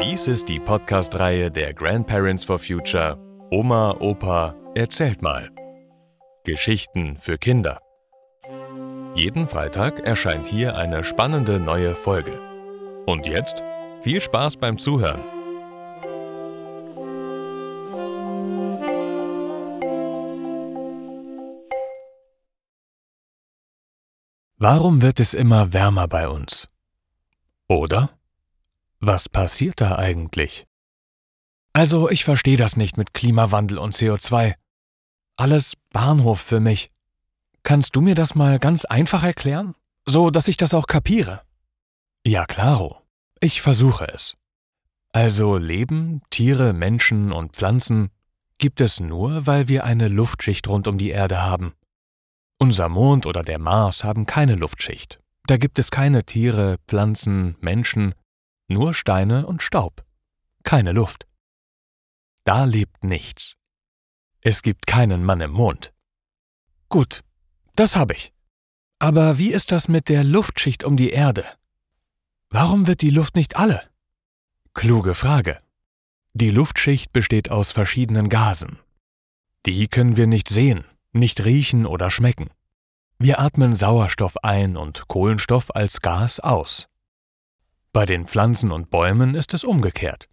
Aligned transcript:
Dies 0.00 0.26
ist 0.26 0.48
die 0.48 0.58
Podcast-Reihe 0.58 1.48
der 1.48 1.72
Grandparents 1.72 2.42
for 2.42 2.58
Future 2.58 3.16
Oma, 3.52 3.96
Opa, 4.00 4.56
erzählt 4.74 5.22
mal. 5.22 5.50
Geschichten 6.42 7.16
für 7.16 7.38
Kinder. 7.38 7.78
Jeden 9.14 9.46
Freitag 9.46 10.00
erscheint 10.00 10.46
hier 10.46 10.76
eine 10.76 11.04
spannende 11.04 11.60
neue 11.60 11.94
Folge. 11.94 12.40
Und 13.06 13.28
jetzt 13.28 13.62
viel 14.00 14.20
Spaß 14.20 14.56
beim 14.56 14.78
Zuhören. 14.78 15.37
Warum 24.60 25.02
wird 25.02 25.20
es 25.20 25.34
immer 25.34 25.72
wärmer 25.72 26.08
bei 26.08 26.28
uns? 26.28 26.68
Oder? 27.68 28.10
Was 28.98 29.28
passiert 29.28 29.80
da 29.80 29.96
eigentlich? 29.96 30.66
Also, 31.72 32.10
ich 32.10 32.24
verstehe 32.24 32.56
das 32.56 32.76
nicht 32.76 32.96
mit 32.96 33.14
Klimawandel 33.14 33.78
und 33.78 33.94
CO2. 33.94 34.54
Alles 35.36 35.74
Bahnhof 35.92 36.40
für 36.40 36.58
mich. 36.58 36.90
Kannst 37.62 37.94
du 37.94 38.00
mir 38.00 38.16
das 38.16 38.34
mal 38.34 38.58
ganz 38.58 38.84
einfach 38.84 39.22
erklären? 39.22 39.76
So, 40.04 40.30
dass 40.30 40.48
ich 40.48 40.56
das 40.56 40.74
auch 40.74 40.88
kapiere. 40.88 41.42
Ja, 42.26 42.44
klaro. 42.44 43.00
Ich 43.38 43.62
versuche 43.62 44.08
es. 44.08 44.36
Also 45.12 45.56
Leben, 45.56 46.22
Tiere, 46.30 46.72
Menschen 46.72 47.30
und 47.30 47.52
Pflanzen 47.52 48.10
gibt 48.58 48.80
es 48.80 48.98
nur, 48.98 49.46
weil 49.46 49.68
wir 49.68 49.84
eine 49.84 50.08
Luftschicht 50.08 50.66
rund 50.66 50.88
um 50.88 50.98
die 50.98 51.10
Erde 51.10 51.42
haben. 51.42 51.74
Unser 52.60 52.88
Mond 52.88 53.24
oder 53.24 53.42
der 53.42 53.60
Mars 53.60 54.02
haben 54.02 54.26
keine 54.26 54.56
Luftschicht. 54.56 55.20
Da 55.46 55.56
gibt 55.56 55.78
es 55.78 55.92
keine 55.92 56.24
Tiere, 56.24 56.78
Pflanzen, 56.88 57.56
Menschen, 57.60 58.14
nur 58.66 58.94
Steine 58.94 59.46
und 59.46 59.62
Staub. 59.62 60.04
Keine 60.64 60.92
Luft. 60.92 61.28
Da 62.44 62.64
lebt 62.64 63.04
nichts. 63.04 63.56
Es 64.40 64.62
gibt 64.62 64.86
keinen 64.86 65.24
Mann 65.24 65.40
im 65.40 65.52
Mond. 65.52 65.92
Gut, 66.88 67.22
das 67.76 67.94
habe 67.94 68.14
ich. 68.14 68.32
Aber 68.98 69.38
wie 69.38 69.52
ist 69.52 69.70
das 69.70 69.86
mit 69.86 70.08
der 70.08 70.24
Luftschicht 70.24 70.82
um 70.82 70.96
die 70.96 71.10
Erde? 71.10 71.44
Warum 72.50 72.86
wird 72.88 73.02
die 73.02 73.10
Luft 73.10 73.36
nicht 73.36 73.56
alle? 73.56 73.88
Kluge 74.74 75.14
Frage. 75.14 75.60
Die 76.34 76.50
Luftschicht 76.50 77.12
besteht 77.12 77.50
aus 77.50 77.70
verschiedenen 77.70 78.28
Gasen. 78.28 78.78
Die 79.66 79.86
können 79.86 80.16
wir 80.16 80.26
nicht 80.26 80.48
sehen, 80.48 80.84
nicht 81.12 81.44
riechen 81.44 81.86
oder 81.86 82.10
schmecken. 82.10 82.50
Wir 83.20 83.40
atmen 83.40 83.74
Sauerstoff 83.74 84.36
ein 84.44 84.76
und 84.76 85.08
Kohlenstoff 85.08 85.74
als 85.74 86.00
Gas 86.02 86.38
aus. 86.38 86.88
Bei 87.92 88.06
den 88.06 88.28
Pflanzen 88.28 88.70
und 88.70 88.90
Bäumen 88.90 89.34
ist 89.34 89.54
es 89.54 89.64
umgekehrt. 89.64 90.28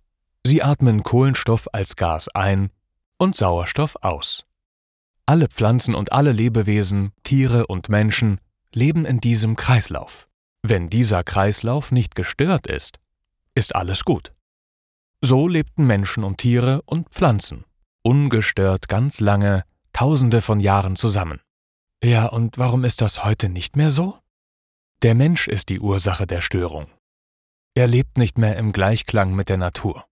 Sie 0.46 0.62
atmen 0.62 1.02
Kohlenstoff 1.02 1.68
als 1.74 1.96
Gas 1.96 2.30
ein 2.30 2.70
und 3.18 3.36
Sauerstoff 3.36 3.96
aus. 4.02 4.46
Alle 5.26 5.48
Pflanzen 5.48 5.96
und 5.96 6.12
alle 6.12 6.32
Lebewesen, 6.32 7.12
Tiere 7.24 7.66
und 7.66 7.90
Menschen 7.90 8.40
leben 8.72 9.06
in 9.06 9.20
diesem 9.20 9.56
Kreislauf. 9.56 10.28
Wenn 10.62 10.88
dieser 10.88 11.24
Kreislauf 11.24 11.92
nicht 11.92 12.14
gestört 12.14 12.68
ist, 12.68 13.00
ist 13.56 13.76
alles 13.76 14.06
gut. 14.06 14.32
So 15.22 15.48
lebten 15.48 15.88
Menschen 15.88 16.24
und 16.24 16.38
Tiere 16.38 16.84
und 16.84 17.10
Pflanzen 17.10 17.66
ungestört 18.04 18.88
ganz 18.88 19.20
lange 19.20 19.64
Tausende 19.92 20.42
von 20.42 20.60
Jahren 20.60 20.96
zusammen. 20.98 21.40
Ja, 22.04 22.28
und 22.28 22.58
warum 22.58 22.84
ist 22.84 23.02
das 23.02 23.24
heute 23.24 23.50
nicht 23.50 23.76
mehr 23.76 23.90
so? 23.90 24.18
Der 25.02 25.16
Mensch 25.16 25.48
ist 25.48 25.70
die 25.70 25.80
Ursache 25.80 26.28
der 26.28 26.42
Störung. 26.42 26.88
Er 27.74 27.88
lebt 27.88 28.18
nicht 28.18 28.38
mehr 28.38 28.58
im 28.58 28.72
Gleichklang 28.72 29.34
mit 29.34 29.50
der 29.50 29.58
Natur. 29.58 30.06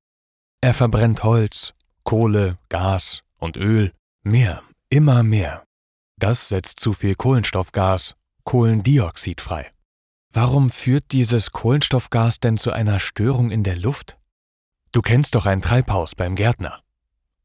Er 0.62 0.74
verbrennt 0.74 1.24
Holz, 1.24 1.74
Kohle, 2.04 2.58
Gas 2.70 3.24
und 3.38 3.58
Öl, 3.58 3.94
mehr, 4.24 4.64
immer 4.90 5.24
mehr. 5.24 5.64
Das 6.18 6.50
setzt 6.50 6.80
zu 6.80 6.94
viel 6.94 7.16
Kohlenstoffgas, 7.16 8.16
Kohlendioxid 8.44 9.42
frei. 9.42 9.72
Warum 10.32 10.70
führt 10.70 11.12
dieses 11.12 11.52
Kohlenstoffgas 11.52 12.40
denn 12.40 12.58
zu 12.58 12.72
einer 12.72 13.00
Störung 13.00 13.52
in 13.52 13.64
der 13.64 13.78
Luft? 13.78 14.18
Du 14.92 15.02
kennst 15.02 15.36
doch 15.36 15.46
ein 15.46 15.62
Treibhaus 15.62 16.16
beim 16.16 16.36
Gärtner. 16.36 16.82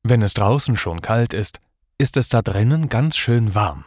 Wenn 0.02 0.22
es 0.22 0.34
draußen 0.34 0.76
schon 0.76 1.02
kalt 1.02 1.34
ist, 1.34 1.60
ist 1.98 2.16
es 2.16 2.28
da 2.28 2.42
drinnen 2.42 2.88
ganz 2.88 3.16
schön 3.16 3.54
warm. 3.54 3.84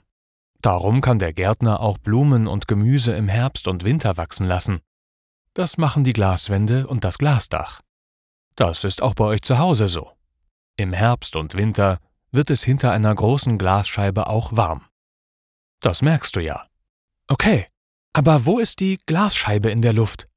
Darum 0.61 1.01
kann 1.01 1.17
der 1.17 1.33
Gärtner 1.33 1.79
auch 1.79 1.97
Blumen 1.97 2.47
und 2.47 2.67
Gemüse 2.67 3.13
im 3.13 3.27
Herbst 3.27 3.67
und 3.67 3.83
Winter 3.83 4.17
wachsen 4.17 4.45
lassen. 4.45 4.81
Das 5.53 5.77
machen 5.77 6.03
die 6.03 6.13
Glaswände 6.13 6.87
und 6.87 7.03
das 7.03 7.17
Glasdach. 7.17 7.81
Das 8.55 8.83
ist 8.83 9.01
auch 9.01 9.15
bei 9.15 9.25
euch 9.25 9.41
zu 9.41 9.57
Hause 9.57 9.87
so. 9.87 10.11
Im 10.77 10.93
Herbst 10.93 11.35
und 11.35 11.55
Winter 11.55 11.99
wird 12.31 12.49
es 12.49 12.63
hinter 12.63 12.91
einer 12.91 13.13
großen 13.13 13.57
Glasscheibe 13.57 14.27
auch 14.27 14.55
warm. 14.55 14.85
Das 15.81 16.01
merkst 16.01 16.35
du 16.35 16.39
ja. 16.41 16.67
Okay, 17.27 17.67
aber 18.13 18.45
wo 18.45 18.59
ist 18.59 18.79
die 18.79 18.99
Glasscheibe 19.05 19.71
in 19.71 19.81
der 19.81 19.93
Luft? 19.93 20.27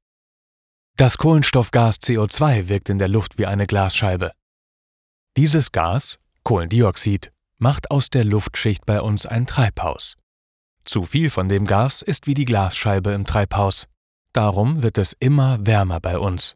Das 0.97 1.17
Kohlenstoffgas 1.17 1.97
CO2 1.97 2.67
wirkt 2.67 2.89
in 2.89 2.99
der 2.99 3.09
Luft 3.09 3.37
wie 3.37 3.45
eine 3.45 3.67
Glasscheibe. 3.67 4.31
Dieses 5.37 5.71
Gas, 5.71 6.19
Kohlendioxid, 6.43 7.31
macht 7.57 7.91
aus 7.91 8.09
der 8.09 8.23
Luftschicht 8.23 8.85
bei 8.85 9.01
uns 9.01 9.25
ein 9.25 9.45
Treibhaus. 9.45 10.17
Zu 10.83 11.05
viel 11.05 11.29
von 11.29 11.49
dem 11.49 11.65
Gas 11.65 12.01
ist 12.01 12.27
wie 12.27 12.33
die 12.33 12.45
Glasscheibe 12.45 13.11
im 13.11 13.25
Treibhaus. 13.25 13.87
Darum 14.33 14.83
wird 14.83 14.97
es 14.97 15.13
immer 15.19 15.65
wärmer 15.65 15.99
bei 15.99 16.19
uns. 16.19 16.55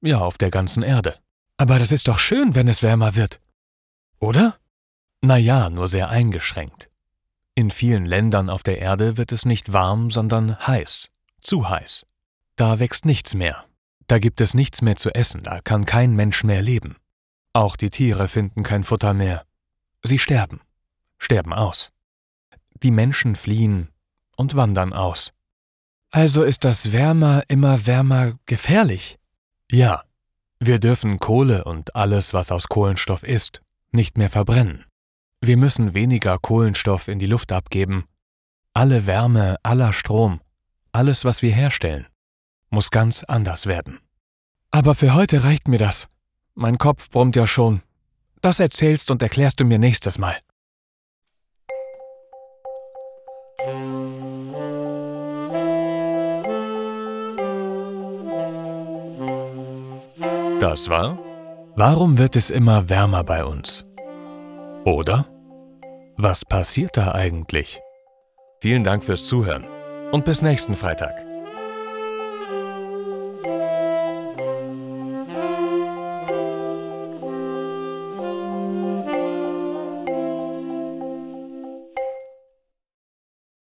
Ja, 0.00 0.18
auf 0.18 0.38
der 0.38 0.50
ganzen 0.50 0.82
Erde. 0.82 1.18
Aber 1.56 1.78
das 1.78 1.92
ist 1.92 2.08
doch 2.08 2.18
schön, 2.18 2.54
wenn 2.54 2.68
es 2.68 2.82
wärmer 2.82 3.14
wird. 3.14 3.40
Oder? 4.20 4.56
Na 5.20 5.36
ja, 5.36 5.70
nur 5.70 5.88
sehr 5.88 6.08
eingeschränkt. 6.08 6.90
In 7.54 7.70
vielen 7.70 8.06
Ländern 8.06 8.50
auf 8.50 8.62
der 8.62 8.78
Erde 8.78 9.16
wird 9.16 9.32
es 9.32 9.44
nicht 9.44 9.72
warm, 9.72 10.10
sondern 10.10 10.66
heiß. 10.66 11.08
Zu 11.40 11.68
heiß. 11.68 12.06
Da 12.56 12.78
wächst 12.78 13.04
nichts 13.04 13.34
mehr. 13.34 13.64
Da 14.06 14.18
gibt 14.18 14.40
es 14.40 14.54
nichts 14.54 14.80
mehr 14.80 14.96
zu 14.96 15.10
essen, 15.14 15.42
da 15.42 15.60
kann 15.60 15.84
kein 15.84 16.14
Mensch 16.14 16.42
mehr 16.42 16.62
leben. 16.62 16.96
Auch 17.52 17.76
die 17.76 17.90
Tiere 17.90 18.28
finden 18.28 18.62
kein 18.62 18.84
Futter 18.84 19.12
mehr. 19.12 19.44
Sie 20.02 20.18
sterben, 20.18 20.60
sterben 21.18 21.52
aus. 21.52 21.90
Die 22.82 22.90
Menschen 22.90 23.36
fliehen 23.36 23.88
und 24.36 24.54
wandern 24.54 24.92
aus. 24.92 25.32
Also 26.10 26.42
ist 26.42 26.64
das 26.64 26.92
Wärmer 26.92 27.42
immer 27.48 27.86
wärmer 27.86 28.38
gefährlich? 28.46 29.18
Ja, 29.70 30.04
wir 30.60 30.78
dürfen 30.78 31.18
Kohle 31.18 31.64
und 31.64 31.94
alles, 31.94 32.32
was 32.32 32.50
aus 32.50 32.68
Kohlenstoff 32.68 33.22
ist, 33.22 33.62
nicht 33.92 34.16
mehr 34.16 34.30
verbrennen. 34.30 34.84
Wir 35.40 35.56
müssen 35.56 35.94
weniger 35.94 36.38
Kohlenstoff 36.38 37.08
in 37.08 37.18
die 37.18 37.26
Luft 37.26 37.52
abgeben. 37.52 38.06
Alle 38.74 39.06
Wärme, 39.06 39.56
aller 39.62 39.92
Strom, 39.92 40.40
alles, 40.92 41.24
was 41.24 41.42
wir 41.42 41.52
herstellen, 41.52 42.06
muss 42.70 42.90
ganz 42.90 43.22
anders 43.24 43.66
werden. 43.66 44.00
Aber 44.70 44.94
für 44.94 45.14
heute 45.14 45.44
reicht 45.44 45.68
mir 45.68 45.78
das. 45.78 46.08
Mein 46.54 46.78
Kopf 46.78 47.10
brummt 47.10 47.36
ja 47.36 47.46
schon. 47.46 47.82
Das 48.40 48.60
erzählst 48.60 49.10
und 49.10 49.22
erklärst 49.22 49.60
du 49.60 49.64
mir 49.64 49.78
nächstes 49.78 50.18
Mal. 50.18 50.36
Das 60.60 60.88
war 60.88 61.18
Warum 61.76 62.18
wird 62.18 62.34
es 62.34 62.50
immer 62.50 62.88
wärmer 62.88 63.22
bei 63.22 63.44
uns? 63.44 63.86
Oder 64.84 65.26
Was 66.16 66.44
passiert 66.44 66.96
da 66.96 67.12
eigentlich? 67.12 67.80
Vielen 68.60 68.82
Dank 68.82 69.04
fürs 69.04 69.26
Zuhören 69.26 69.64
und 70.10 70.24
bis 70.24 70.42
nächsten 70.42 70.74
Freitag. 70.74 71.27